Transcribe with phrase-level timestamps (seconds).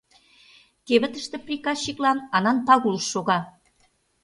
[0.87, 3.39] Кевытыште приказчиклан Анан Пагул шога.